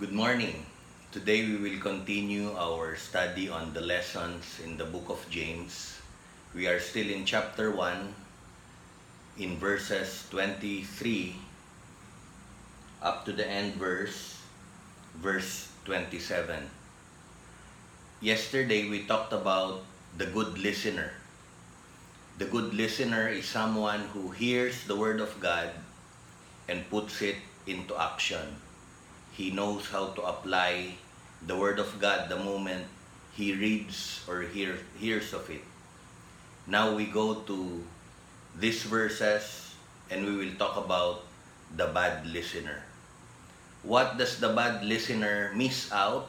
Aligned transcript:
Good 0.00 0.16
morning. 0.16 0.64
Today 1.12 1.44
we 1.44 1.60
will 1.60 1.76
continue 1.76 2.56
our 2.56 2.96
study 2.96 3.52
on 3.52 3.76
the 3.76 3.84
lessons 3.84 4.56
in 4.64 4.80
the 4.80 4.88
book 4.88 5.12
of 5.12 5.20
James. 5.28 6.00
We 6.56 6.64
are 6.72 6.80
still 6.80 7.04
in 7.04 7.28
chapter 7.28 7.68
1 7.68 8.08
in 9.36 9.60
verses 9.60 10.24
23 10.32 11.36
up 13.04 13.28
to 13.28 13.36
the 13.36 13.44
end 13.44 13.76
verse 13.76 14.40
verse 15.20 15.68
27. 15.84 16.64
Yesterday 18.24 18.88
we 18.88 19.04
talked 19.04 19.36
about 19.36 19.84
the 20.16 20.32
good 20.32 20.56
listener. 20.56 21.12
The 22.40 22.48
good 22.48 22.72
listener 22.72 23.28
is 23.28 23.44
someone 23.44 24.08
who 24.16 24.32
hears 24.32 24.88
the 24.88 24.96
word 24.96 25.20
of 25.20 25.36
God 25.44 25.76
and 26.72 26.88
puts 26.88 27.20
it 27.20 27.36
into 27.68 27.92
action. 28.00 28.64
He 29.40 29.48
knows 29.48 29.88
how 29.88 30.12
to 30.12 30.28
apply 30.28 31.00
the 31.40 31.56
Word 31.56 31.80
of 31.80 31.96
God 31.96 32.28
the 32.28 32.36
moment 32.36 32.84
he 33.32 33.56
reads 33.56 34.20
or 34.28 34.44
hear, 34.44 34.76
hears 35.00 35.32
of 35.32 35.48
it. 35.48 35.64
Now 36.68 36.92
we 36.92 37.08
go 37.08 37.40
to 37.48 37.80
these 38.52 38.84
verses 38.84 39.72
and 40.12 40.28
we 40.28 40.36
will 40.36 40.52
talk 40.60 40.76
about 40.76 41.24
the 41.72 41.88
bad 41.88 42.28
listener. 42.28 42.84
What 43.80 44.20
does 44.20 44.36
the 44.44 44.52
bad 44.52 44.84
listener 44.84 45.56
miss 45.56 45.88
out 45.88 46.28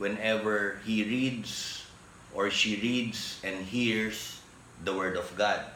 whenever 0.00 0.80
he 0.88 1.04
reads 1.04 1.84
or 2.32 2.48
she 2.48 2.80
reads 2.80 3.44
and 3.44 3.60
hears 3.60 4.40
the 4.80 4.96
Word 4.96 5.20
of 5.20 5.28
God? 5.36 5.68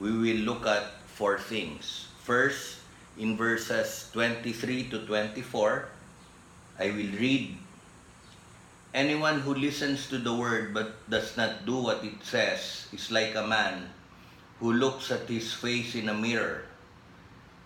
We 0.00 0.08
will 0.08 0.40
look 0.40 0.64
at 0.64 1.04
four 1.04 1.36
things. 1.36 2.08
First, 2.24 2.79
in 3.18 3.36
verses 3.36 4.10
23 4.12 4.90
to 4.90 5.06
24, 5.06 5.88
I 6.78 6.90
will 6.90 7.14
read 7.18 7.56
Anyone 8.90 9.46
who 9.46 9.54
listens 9.54 10.10
to 10.10 10.18
the 10.18 10.34
word 10.34 10.74
but 10.74 10.98
does 11.06 11.36
not 11.38 11.62
do 11.62 11.78
what 11.78 12.02
it 12.02 12.18
says 12.26 12.90
is 12.90 13.14
like 13.14 13.38
a 13.38 13.46
man 13.46 13.86
who 14.58 14.74
looks 14.74 15.14
at 15.14 15.30
his 15.30 15.54
face 15.54 15.94
in 15.94 16.10
a 16.10 16.14
mirror 16.14 16.66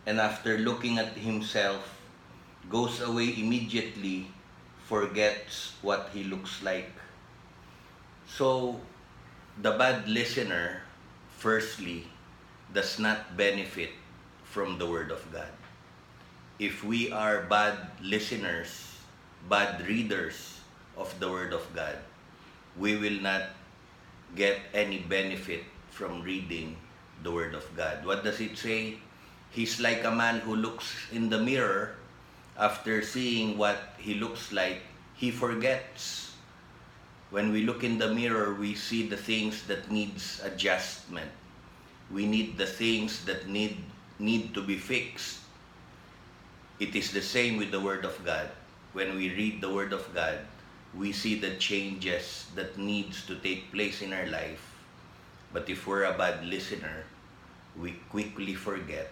and 0.05 0.21
after 0.21 0.61
looking 0.61 0.99
at 1.01 1.17
himself 1.17 1.81
goes 2.69 3.01
away 3.01 3.33
immediately, 3.41 4.29
forgets 4.85 5.73
what 5.81 6.11
he 6.13 6.25
looks 6.25 6.63
like. 6.63 6.93
So, 8.29 8.81
the 9.57 9.73
bad 9.73 10.09
listener, 10.09 10.83
firstly, 11.41 12.05
does 12.73 12.99
not 12.99 13.37
benefit 13.37 13.97
from 14.55 14.79
the 14.79 14.87
Word 14.87 15.11
of 15.11 15.19
God. 15.35 15.51
If 16.63 16.87
we 16.87 17.11
are 17.11 17.43
bad 17.51 17.91
listeners, 17.99 18.71
bad 19.51 19.83
readers 19.83 20.63
of 20.95 21.11
the 21.19 21.27
Word 21.27 21.51
of 21.51 21.67
God, 21.75 21.99
we 22.79 22.95
will 22.95 23.19
not 23.19 23.51
get 24.39 24.63
any 24.71 25.03
benefit 25.11 25.67
from 25.91 26.23
reading 26.23 26.79
the 27.27 27.35
Word 27.35 27.59
of 27.59 27.67
God. 27.75 28.07
What 28.07 28.23
does 28.23 28.39
it 28.39 28.55
say? 28.55 29.03
He's 29.51 29.83
like 29.83 30.07
a 30.07 30.15
man 30.15 30.39
who 30.47 30.55
looks 30.55 30.87
in 31.11 31.35
the 31.35 31.43
mirror 31.43 31.99
after 32.55 33.03
seeing 33.03 33.59
what 33.59 33.99
he 33.99 34.15
looks 34.15 34.55
like, 34.55 34.87
he 35.19 35.35
forgets. 35.35 36.31
When 37.35 37.51
we 37.51 37.67
look 37.67 37.83
in 37.83 37.99
the 37.99 38.15
mirror, 38.15 38.55
we 38.55 38.79
see 38.79 39.11
the 39.11 39.19
things 39.19 39.67
that 39.67 39.91
needs 39.91 40.39
adjustment. 40.47 41.35
We 42.07 42.31
need 42.31 42.55
the 42.55 42.71
things 42.71 43.27
that 43.27 43.51
need 43.51 43.83
need 44.19 44.55
to 44.55 44.63
be 44.63 44.77
fixed. 44.77 45.41
It 46.79 46.95
is 46.95 47.11
the 47.11 47.23
same 47.23 47.57
with 47.57 47.71
the 47.71 47.81
Word 47.81 48.05
of 48.05 48.19
God. 48.25 48.51
When 48.93 49.17
we 49.17 49.35
read 49.35 49.61
the 49.61 49.73
Word 49.73 49.93
of 49.93 50.07
God, 50.15 50.39
we 50.95 51.11
see 51.11 51.35
the 51.35 51.59
changes 51.59 52.47
that 52.55 52.79
needs 52.79 53.27
to 53.27 53.35
take 53.35 53.73
place 53.73 54.03
in 54.03 54.13
our 54.13 54.27
life. 54.27 54.63
But 55.53 55.69
if 55.69 55.87
we're 55.87 56.07
a 56.07 56.19
bad 56.19 56.47
listener, 56.47 57.05
we 57.79 57.99
quickly 58.11 58.55
forget 58.55 59.11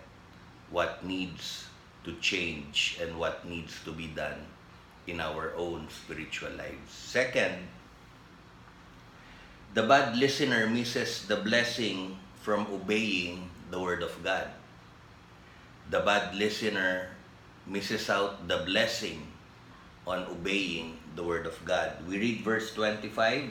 what 0.70 1.04
needs 1.04 1.66
to 2.04 2.14
change 2.22 2.98
and 3.02 3.18
what 3.18 3.46
needs 3.46 3.82
to 3.84 3.90
be 3.90 4.06
done 4.06 4.46
in 5.06 5.20
our 5.20 5.52
own 5.56 5.88
spiritual 5.90 6.50
lives. 6.54 6.94
Second, 6.94 7.66
the 9.74 9.82
bad 9.82 10.16
listener 10.16 10.66
misses 10.66 11.26
the 11.26 11.36
blessing 11.36 12.18
from 12.42 12.66
obeying 12.70 13.50
the 13.70 13.80
Word 13.80 14.02
of 14.02 14.14
God 14.22 14.46
the 15.90 16.00
bad 16.00 16.34
listener 16.34 17.08
misses 17.66 18.10
out 18.10 18.48
the 18.48 18.62
blessing 18.66 19.26
on 20.06 20.26
obeying 20.26 20.98
the 21.14 21.22
word 21.22 21.46
of 21.46 21.54
God. 21.64 21.94
We 22.08 22.18
read 22.18 22.42
verse 22.42 22.74
25. 22.74 23.50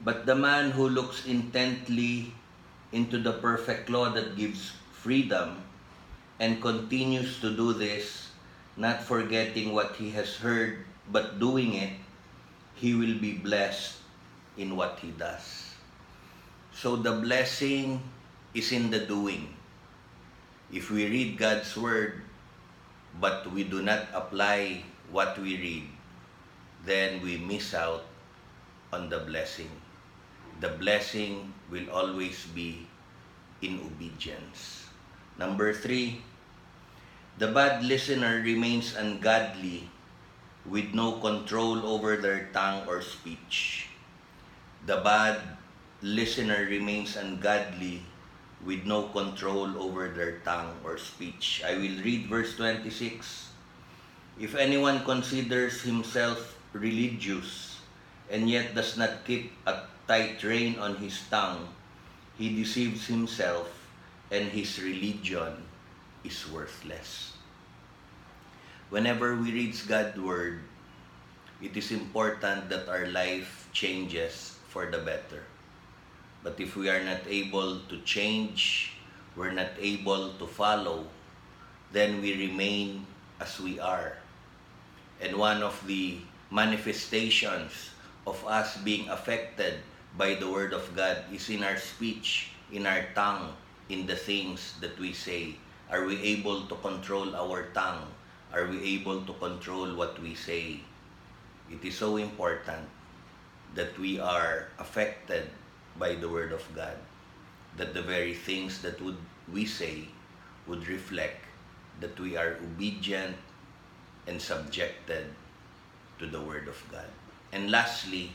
But 0.00 0.26
the 0.26 0.34
man 0.34 0.70
who 0.70 0.88
looks 0.88 1.26
intently 1.26 2.32
into 2.92 3.18
the 3.18 3.32
perfect 3.42 3.90
law 3.90 4.10
that 4.10 4.36
gives 4.36 4.72
freedom 4.92 5.58
and 6.38 6.62
continues 6.62 7.40
to 7.40 7.50
do 7.50 7.72
this, 7.74 8.30
not 8.76 9.02
forgetting 9.02 9.74
what 9.74 9.96
he 9.96 10.10
has 10.14 10.36
heard, 10.36 10.86
but 11.10 11.42
doing 11.42 11.74
it, 11.74 11.98
he 12.78 12.94
will 12.94 13.18
be 13.18 13.34
blessed 13.34 13.98
in 14.56 14.76
what 14.76 14.98
he 15.02 15.10
does. 15.10 15.74
So 16.70 16.94
the 16.94 17.18
blessing 17.18 17.98
is 18.54 18.70
in 18.70 18.90
the 18.90 19.02
doing. 19.02 19.57
If 20.68 20.92
we 20.92 21.08
read 21.08 21.40
God's 21.40 21.72
Word, 21.76 22.20
but 23.16 23.48
we 23.48 23.64
do 23.64 23.80
not 23.80 24.04
apply 24.12 24.84
what 25.08 25.40
we 25.40 25.56
read, 25.56 25.88
then 26.84 27.24
we 27.24 27.40
miss 27.40 27.72
out 27.72 28.04
on 28.92 29.08
the 29.08 29.24
blessing. 29.24 29.72
The 30.60 30.76
blessing 30.76 31.54
will 31.72 31.88
always 31.88 32.44
be 32.52 32.84
in 33.62 33.80
obedience. 33.80 34.84
Number 35.38 35.72
three, 35.72 36.20
the 37.38 37.48
bad 37.48 37.80
listener 37.84 38.42
remains 38.44 38.92
ungodly 38.92 39.88
with 40.66 40.92
no 40.92 41.16
control 41.24 41.80
over 41.86 42.20
their 42.20 42.52
tongue 42.52 42.84
or 42.84 43.00
speech. 43.00 43.88
The 44.84 45.00
bad 45.00 45.40
listener 46.02 46.68
remains 46.68 47.16
ungodly 47.16 48.04
with 48.64 48.84
no 48.84 49.08
control 49.14 49.70
over 49.78 50.08
their 50.08 50.40
tongue 50.42 50.74
or 50.82 50.98
speech. 50.98 51.62
I 51.64 51.74
will 51.78 52.02
read 52.02 52.26
verse 52.26 52.56
26. 52.56 53.50
If 54.38 54.54
anyone 54.54 55.04
considers 55.04 55.82
himself 55.82 56.58
religious 56.72 57.78
and 58.30 58.50
yet 58.50 58.74
does 58.74 58.96
not 58.96 59.24
keep 59.24 59.52
a 59.66 59.86
tight 60.06 60.42
rein 60.42 60.78
on 60.78 60.96
his 60.96 61.18
tongue, 61.30 61.68
he 62.36 62.54
deceives 62.54 63.06
himself 63.06 63.66
and 64.30 64.50
his 64.50 64.78
religion 64.78 65.64
is 66.24 66.46
worthless. 66.50 67.34
Whenever 68.90 69.36
we 69.36 69.52
read 69.52 69.74
God's 69.86 70.18
word, 70.18 70.60
it 71.60 71.76
is 71.76 71.90
important 71.90 72.70
that 72.70 72.88
our 72.88 73.06
life 73.08 73.68
changes 73.72 74.56
for 74.68 74.90
the 74.90 74.98
better. 74.98 75.42
But 76.42 76.60
if 76.60 76.76
we 76.76 76.88
are 76.88 77.02
not 77.02 77.26
able 77.26 77.80
to 77.90 77.98
change, 78.02 78.92
we're 79.34 79.54
not 79.54 79.74
able 79.78 80.34
to 80.38 80.46
follow, 80.46 81.06
then 81.92 82.20
we 82.20 82.34
remain 82.34 83.06
as 83.40 83.58
we 83.60 83.78
are. 83.80 84.18
And 85.20 85.36
one 85.36 85.62
of 85.62 85.74
the 85.86 86.18
manifestations 86.50 87.90
of 88.26 88.38
us 88.46 88.76
being 88.78 89.08
affected 89.08 89.82
by 90.16 90.34
the 90.34 90.50
Word 90.50 90.72
of 90.72 90.94
God 90.94 91.24
is 91.32 91.50
in 91.50 91.62
our 91.62 91.76
speech, 91.76 92.50
in 92.72 92.86
our 92.86 93.04
tongue, 93.14 93.52
in 93.88 94.06
the 94.06 94.16
things 94.16 94.74
that 94.80 94.98
we 94.98 95.12
say. 95.12 95.56
Are 95.90 96.04
we 96.04 96.20
able 96.20 96.66
to 96.66 96.76
control 96.76 97.34
our 97.34 97.72
tongue? 97.72 98.04
Are 98.52 98.66
we 98.66 99.00
able 99.00 99.24
to 99.24 99.32
control 99.34 99.94
what 99.96 100.20
we 100.20 100.34
say? 100.34 100.80
It 101.70 101.84
is 101.84 101.96
so 101.96 102.16
important 102.16 102.88
that 103.74 103.98
we 103.98 104.18
are 104.20 104.68
affected 104.78 105.48
by 105.98 106.14
the 106.14 106.28
Word 106.28 106.52
of 106.52 106.62
God, 106.74 106.96
that 107.76 107.94
the 107.94 108.02
very 108.02 108.34
things 108.34 108.80
that 108.82 109.00
would 109.02 109.18
we 109.50 109.66
say 109.66 110.08
would 110.66 110.86
reflect 110.86 111.44
that 112.00 112.18
we 112.20 112.36
are 112.36 112.56
obedient 112.62 113.36
and 114.26 114.40
subjected 114.40 115.26
to 116.18 116.26
the 116.26 116.40
Word 116.40 116.68
of 116.68 116.78
God. 116.90 117.08
And 117.52 117.70
lastly, 117.70 118.32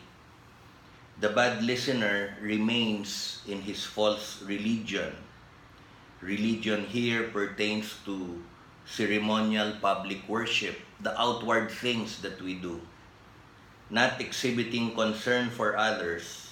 the 1.20 1.30
bad 1.30 1.64
listener 1.64 2.36
remains 2.42 3.42
in 3.48 3.62
his 3.62 3.86
false 3.86 4.42
religion. 4.42 5.14
Religion 6.22 6.86
here 6.86 7.30
pertains 7.30 7.96
to 8.06 8.42
ceremonial 8.86 9.78
public 9.80 10.28
worship, 10.28 10.80
the 11.00 11.14
outward 11.20 11.70
things 11.70 12.20
that 12.22 12.42
we 12.42 12.56
do, 12.56 12.82
not 13.90 14.20
exhibiting 14.20 14.96
concern 14.96 15.50
for 15.50 15.78
others, 15.78 16.43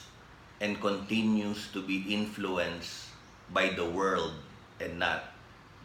and 0.62 0.78
continues 0.78 1.74
to 1.74 1.82
be 1.82 2.06
influenced 2.14 3.10
by 3.50 3.74
the 3.74 3.84
world 3.84 4.38
and 4.80 5.02
not 5.02 5.34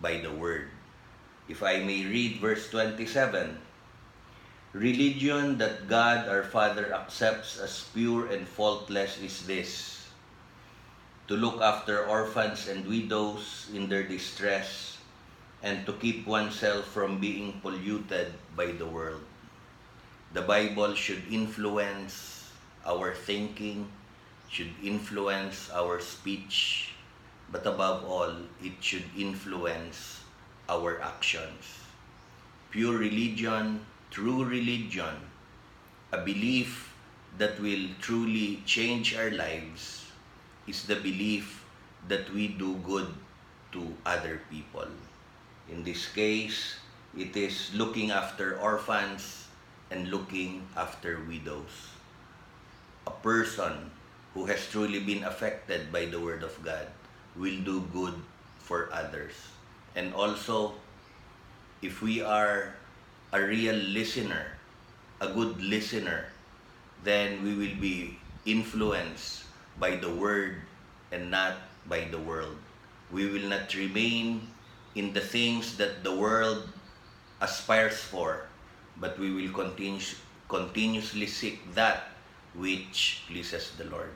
by 0.05 0.21
the 0.21 0.31
word. 0.31 0.69
If 1.49 1.65
I 1.65 1.81
may 1.81 2.05
read 2.05 2.39
verse 2.39 2.69
27 2.69 3.57
Religion 4.77 5.57
that 5.57 5.89
God 5.89 6.29
our 6.29 6.45
Father 6.45 6.93
accepts 6.93 7.57
as 7.57 7.89
pure 7.97 8.29
and 8.29 8.45
faultless 8.45 9.17
is 9.17 9.49
this 9.49 9.97
to 11.27 11.35
look 11.35 11.65
after 11.65 12.05
orphans 12.05 12.69
and 12.69 12.85
widows 12.85 13.73
in 13.73 13.89
their 13.89 14.05
distress 14.05 15.01
and 15.63 15.87
to 15.87 15.97
keep 15.97 16.29
oneself 16.29 16.85
from 16.93 17.19
being 17.19 17.59
polluted 17.65 18.37
by 18.55 18.77
the 18.77 18.85
world. 18.85 19.25
The 20.37 20.45
Bible 20.45 20.95
should 20.95 21.25
influence 21.33 22.53
our 22.85 23.15
thinking, 23.15 23.89
should 24.49 24.73
influence 24.83 25.71
our 25.75 26.01
speech, 26.01 26.93
but 27.51 27.67
above 27.67 28.05
all, 28.05 28.33
it 28.63 28.79
should 28.81 29.05
influence 29.17 30.21
our 30.69 31.01
actions. 31.01 31.87
Pure 32.71 32.99
religion, 32.99 33.85
true 34.11 34.45
religion, 34.45 35.15
a 36.13 36.19
belief 36.19 36.95
that 37.39 37.61
will 37.61 37.89
truly 38.01 38.63
change 38.65 39.15
our 39.15 39.31
lives 39.31 40.07
is 40.67 40.85
the 40.87 40.97
belief 40.97 41.65
that 42.09 42.33
we 42.33 42.49
do 42.49 42.75
good 42.87 43.13
to 43.73 43.95
other 44.07 44.41
people. 44.51 44.89
In 45.69 45.83
this 45.85 46.09
case, 46.09 46.79
it 47.17 47.37
is 47.37 47.75
looking 47.75 48.11
after 48.11 48.59
orphans 48.59 49.49
and 49.91 50.11
looking 50.11 50.67
after 50.77 51.21
widows. 51.29 51.91
A 53.07 53.11
person 53.11 53.91
who 54.37 54.45
has 54.45 54.69
truly 54.69 55.01
been 55.01 55.25
affected 55.25 55.89
by 55.89 56.05
the 56.05 56.21
Word 56.21 56.45
of 56.45 56.53
God 56.61 56.85
will 57.41 57.57
do 57.65 57.81
good 57.89 58.13
for 58.61 58.93
others. 58.93 59.33
And 59.97 60.13
also, 60.13 60.77
if 61.81 62.05
we 62.05 62.21
are 62.21 62.77
a 63.33 63.41
real 63.41 63.81
listener, 63.97 64.61
a 65.25 65.33
good 65.33 65.57
listener, 65.57 66.29
then 67.01 67.41
we 67.41 67.57
will 67.57 67.81
be 67.81 68.21
influenced 68.45 69.49
by 69.81 69.97
the 69.97 70.13
Word 70.13 70.61
and 71.09 71.33
not 71.33 71.57
by 71.89 72.05
the 72.13 72.21
world. 72.21 72.61
We 73.09 73.33
will 73.33 73.49
not 73.49 73.73
remain 73.73 74.53
in 74.93 75.17
the 75.17 75.25
things 75.25 75.81
that 75.81 76.05
the 76.05 76.13
world 76.13 76.69
aspires 77.41 78.05
for, 78.05 78.45
but 79.01 79.17
we 79.17 79.33
will 79.33 79.49
continue, 79.57 80.05
continuously 80.53 81.25
seek 81.25 81.65
that 81.73 82.13
which 82.53 83.25
pleases 83.33 83.73
the 83.81 83.89
Lord. 83.89 84.13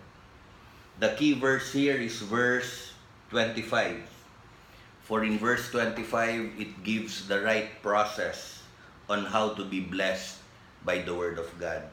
The 1.00 1.16
key 1.16 1.32
verse 1.32 1.72
here 1.72 1.96
is 1.96 2.20
verse 2.20 2.92
25. 3.32 4.04
For 5.00 5.24
in 5.24 5.40
verse 5.40 5.72
25, 5.72 6.60
it 6.60 6.84
gives 6.84 7.24
the 7.24 7.40
right 7.40 7.72
process 7.80 8.60
on 9.08 9.24
how 9.24 9.56
to 9.56 9.64
be 9.64 9.80
blessed 9.80 10.44
by 10.84 11.00
the 11.00 11.16
Word 11.16 11.40
of 11.40 11.48
God. 11.56 11.88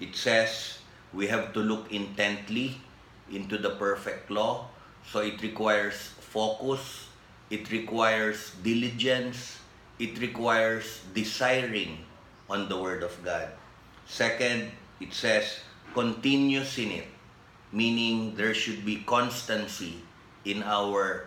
It 0.00 0.16
says 0.16 0.80
we 1.12 1.28
have 1.28 1.52
to 1.52 1.60
look 1.60 1.92
intently 1.92 2.80
into 3.28 3.60
the 3.60 3.76
perfect 3.76 4.32
law, 4.32 4.72
so 5.04 5.20
it 5.20 5.44
requires 5.44 6.16
focus, 6.32 7.12
it 7.52 7.68
requires 7.68 8.56
diligence, 8.64 9.60
it 10.00 10.16
requires 10.16 11.04
desiring 11.12 12.08
on 12.48 12.72
the 12.72 12.80
Word 12.80 13.04
of 13.04 13.12
God. 13.20 13.52
Second, 14.08 14.72
it 14.96 15.12
says 15.12 15.60
continuous 15.92 16.80
in 16.80 17.04
it 17.04 17.19
meaning 17.72 18.34
there 18.34 18.54
should 18.54 18.84
be 18.84 19.02
constancy 19.06 20.02
in 20.44 20.62
our 20.62 21.26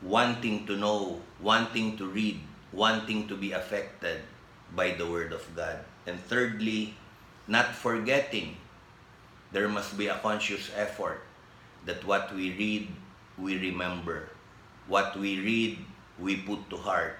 wanting 0.00 0.66
to 0.66 0.76
know, 0.76 1.20
wanting 1.40 1.96
to 1.96 2.06
read, 2.06 2.40
wanting 2.72 3.28
to 3.28 3.36
be 3.36 3.52
affected 3.52 4.20
by 4.74 4.90
the 4.92 5.06
Word 5.06 5.32
of 5.32 5.44
God. 5.54 5.84
And 6.06 6.18
thirdly, 6.18 6.94
not 7.46 7.74
forgetting. 7.74 8.56
There 9.52 9.68
must 9.68 9.98
be 9.98 10.08
a 10.08 10.18
conscious 10.18 10.70
effort 10.74 11.22
that 11.84 12.04
what 12.06 12.34
we 12.34 12.56
read, 12.56 12.88
we 13.36 13.58
remember. 13.58 14.30
What 14.88 15.16
we 15.16 15.38
read, 15.40 15.78
we 16.18 16.36
put 16.36 16.70
to 16.70 16.76
heart. 16.76 17.16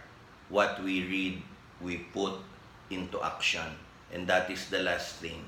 What 0.49 0.83
we 0.83 1.05
read, 1.05 1.43
we 1.81 2.09
put 2.11 2.35
into 2.91 3.23
action. 3.23 3.77
And 4.13 4.27
that 4.29 4.51
is 4.51 4.69
the 4.69 4.81
last 4.81 5.17
thing. 5.17 5.45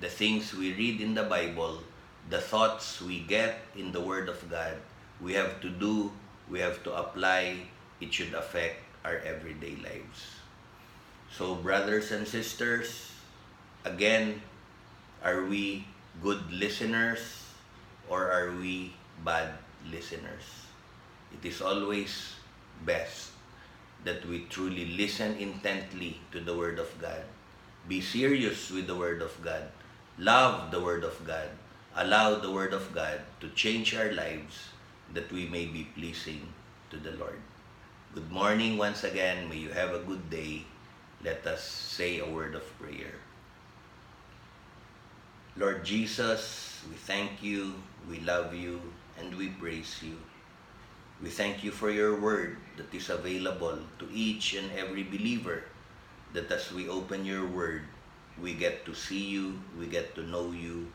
The 0.00 0.08
things 0.08 0.54
we 0.54 0.72
read 0.72 1.00
in 1.00 1.14
the 1.14 1.24
Bible 1.24 1.82
the 2.28 2.40
thoughts 2.40 3.00
we 3.00 3.24
get 3.24 3.64
in 3.74 3.92
the 3.92 4.00
Word 4.00 4.28
of 4.28 4.36
God, 4.52 4.76
we 5.20 5.32
have 5.32 5.60
to 5.64 5.68
do, 5.72 6.12
we 6.48 6.60
have 6.60 6.84
to 6.84 6.92
apply, 6.92 7.56
it 8.00 8.12
should 8.12 8.34
affect 8.34 8.84
our 9.04 9.16
everyday 9.24 9.76
lives. 9.80 10.36
So, 11.32 11.56
brothers 11.56 12.12
and 12.12 12.28
sisters, 12.28 13.12
again, 13.84 14.42
are 15.24 15.44
we 15.44 15.88
good 16.22 16.52
listeners 16.52 17.48
or 18.08 18.28
are 18.28 18.52
we 18.52 18.92
bad 19.24 19.56
listeners? 19.88 20.68
It 21.32 21.44
is 21.48 21.60
always 21.60 22.36
best 22.84 23.32
that 24.04 24.24
we 24.28 24.44
truly 24.52 24.96
listen 24.96 25.36
intently 25.36 26.20
to 26.32 26.40
the 26.40 26.56
Word 26.56 26.78
of 26.78 26.92
God. 27.00 27.24
Be 27.88 28.00
serious 28.00 28.70
with 28.70 28.86
the 28.86 28.96
Word 28.96 29.22
of 29.22 29.32
God. 29.40 29.72
Love 30.18 30.70
the 30.70 30.80
Word 30.80 31.04
of 31.04 31.16
God 31.26 31.48
allow 31.98 32.38
the 32.38 32.50
Word 32.50 32.70
of 32.70 32.94
God 32.94 33.26
to 33.42 33.50
change 33.58 33.90
our 33.90 34.14
lives 34.14 34.70
that 35.12 35.34
we 35.34 35.50
may 35.50 35.66
be 35.66 35.82
pleasing 35.98 36.54
to 36.94 36.96
the 36.96 37.10
Lord. 37.18 37.42
Good 38.14 38.30
morning 38.30 38.78
once 38.78 39.02
again. 39.02 39.50
May 39.50 39.58
you 39.58 39.74
have 39.74 39.90
a 39.90 40.06
good 40.06 40.30
day. 40.30 40.62
Let 41.26 41.42
us 41.42 41.66
say 41.66 42.22
a 42.22 42.30
word 42.30 42.54
of 42.54 42.62
prayer. 42.78 43.18
Lord 45.58 45.82
Jesus, 45.82 46.78
we 46.86 46.94
thank 46.94 47.42
you, 47.42 47.74
we 48.06 48.22
love 48.22 48.54
you, 48.54 48.78
and 49.18 49.34
we 49.34 49.50
praise 49.58 49.98
you. 49.98 50.22
We 51.18 51.34
thank 51.34 51.66
you 51.66 51.74
for 51.74 51.90
your 51.90 52.14
word 52.14 52.62
that 52.78 52.94
is 52.94 53.10
available 53.10 53.82
to 53.98 54.06
each 54.14 54.54
and 54.54 54.70
every 54.70 55.02
believer, 55.02 55.66
that 56.30 56.46
as 56.54 56.70
we 56.70 56.86
open 56.86 57.26
your 57.26 57.50
word, 57.50 57.82
we 58.38 58.54
get 58.54 58.86
to 58.86 58.94
see 58.94 59.26
you, 59.26 59.58
we 59.74 59.90
get 59.90 60.14
to 60.14 60.22
know 60.22 60.54
you, 60.54 60.94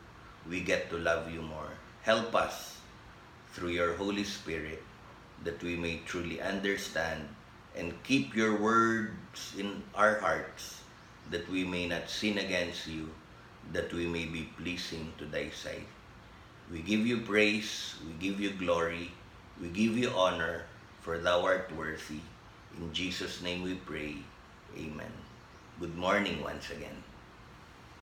we 0.49 0.61
get 0.61 0.89
to 0.89 0.97
love 0.97 1.31
you 1.31 1.41
more. 1.41 1.71
Help 2.03 2.35
us 2.35 2.77
through 3.53 3.69
your 3.69 3.95
Holy 3.95 4.23
Spirit 4.23 4.83
that 5.43 5.61
we 5.61 5.75
may 5.75 6.01
truly 6.05 6.41
understand 6.41 7.27
and 7.75 7.91
keep 8.03 8.35
your 8.35 8.55
words 8.55 9.53
in 9.57 9.83
our 9.95 10.19
hearts 10.19 10.83
that 11.29 11.49
we 11.49 11.63
may 11.63 11.87
not 11.87 12.09
sin 12.09 12.37
against 12.37 12.87
you, 12.87 13.09
that 13.71 13.91
we 13.93 14.07
may 14.07 14.25
be 14.25 14.49
pleasing 14.57 15.13
to 15.17 15.25
thy 15.25 15.49
sight. 15.49 15.87
We 16.71 16.79
give 16.79 17.05
you 17.07 17.21
praise, 17.21 17.95
we 18.05 18.13
give 18.19 18.39
you 18.39 18.51
glory, 18.51 19.11
we 19.61 19.69
give 19.69 19.97
you 19.97 20.09
honor, 20.11 20.65
for 21.01 21.17
thou 21.17 21.43
art 21.43 21.71
worthy. 21.75 22.23
In 22.77 22.91
Jesus' 22.93 23.41
name 23.41 23.63
we 23.63 23.75
pray. 23.75 24.17
Amen. 24.77 25.11
Good 25.79 25.95
morning 25.95 26.41
once 26.43 26.71
again. 26.71 27.03